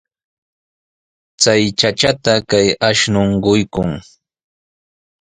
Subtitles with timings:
[1.41, 3.91] Chay chachata kay akshun quykuy.